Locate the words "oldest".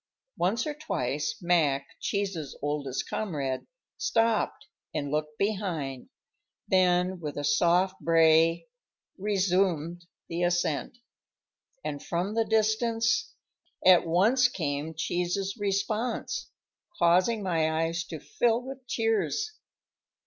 2.63-3.07